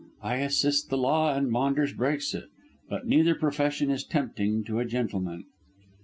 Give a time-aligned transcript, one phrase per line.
[0.23, 2.45] I assist the law, and Maunders breaks it.
[2.89, 5.43] But neither profession is tempting to a gentleman."